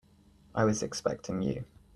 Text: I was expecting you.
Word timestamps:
I 0.55 0.65
was 0.65 0.81
expecting 0.81 1.43
you. 1.43 1.63